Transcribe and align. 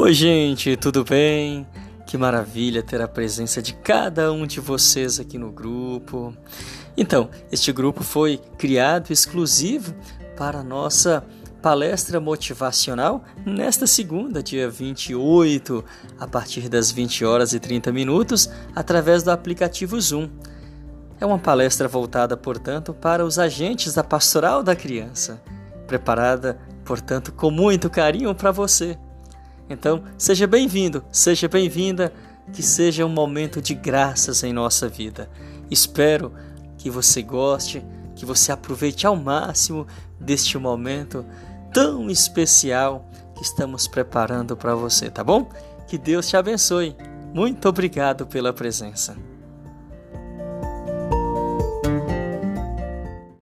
Oi, 0.00 0.12
gente, 0.12 0.76
tudo 0.76 1.02
bem? 1.02 1.66
Que 2.06 2.16
maravilha 2.16 2.84
ter 2.84 3.00
a 3.02 3.08
presença 3.08 3.60
de 3.60 3.74
cada 3.74 4.32
um 4.32 4.46
de 4.46 4.60
vocês 4.60 5.18
aqui 5.18 5.36
no 5.36 5.50
grupo. 5.50 6.32
Então, 6.96 7.28
este 7.50 7.72
grupo 7.72 8.04
foi 8.04 8.40
criado 8.56 9.10
exclusivo 9.10 9.92
para 10.36 10.60
a 10.60 10.62
nossa 10.62 11.24
palestra 11.60 12.20
motivacional 12.20 13.24
nesta 13.44 13.88
segunda, 13.88 14.40
dia 14.40 14.70
28, 14.70 15.84
a 16.16 16.28
partir 16.28 16.68
das 16.68 16.92
20 16.92 17.24
horas 17.24 17.52
e 17.52 17.58
30 17.58 17.90
minutos, 17.90 18.48
através 18.76 19.24
do 19.24 19.32
aplicativo 19.32 20.00
Zoom. 20.00 20.30
É 21.20 21.26
uma 21.26 21.40
palestra 21.40 21.88
voltada, 21.88 22.36
portanto, 22.36 22.94
para 22.94 23.24
os 23.24 23.36
agentes 23.36 23.94
da 23.94 24.04
Pastoral 24.04 24.62
da 24.62 24.76
Criança, 24.76 25.42
preparada, 25.88 26.56
portanto, 26.84 27.32
com 27.32 27.50
muito 27.50 27.90
carinho 27.90 28.32
para 28.32 28.52
você. 28.52 28.96
Então, 29.70 30.02
seja 30.16 30.46
bem-vindo, 30.46 31.04
seja 31.12 31.48
bem-vinda, 31.48 32.12
que 32.52 32.62
seja 32.62 33.04
um 33.04 33.10
momento 33.10 33.60
de 33.60 33.74
graças 33.74 34.42
em 34.42 34.52
nossa 34.52 34.88
vida. 34.88 35.28
Espero 35.70 36.32
que 36.78 36.88
você 36.88 37.20
goste, 37.22 37.84
que 38.16 38.24
você 38.24 38.50
aproveite 38.50 39.06
ao 39.06 39.14
máximo 39.14 39.86
deste 40.18 40.56
momento 40.56 41.24
tão 41.72 42.08
especial 42.08 43.08
que 43.34 43.42
estamos 43.42 43.86
preparando 43.86 44.56
para 44.56 44.74
você, 44.74 45.10
tá 45.10 45.22
bom? 45.22 45.50
Que 45.86 45.98
Deus 45.98 46.28
te 46.28 46.36
abençoe. 46.36 46.96
Muito 47.34 47.68
obrigado 47.68 48.26
pela 48.26 48.52
presença. 48.52 49.16